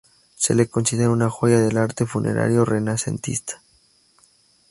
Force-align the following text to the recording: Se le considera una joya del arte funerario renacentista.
Se 0.35 0.55
le 0.55 0.67
considera 0.67 1.11
una 1.11 1.29
joya 1.29 1.59
del 1.59 1.77
arte 1.77 2.07
funerario 2.07 2.65
renacentista. 2.65 3.61